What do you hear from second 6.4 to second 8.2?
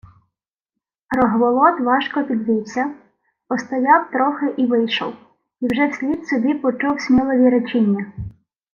почув Смілові речіння: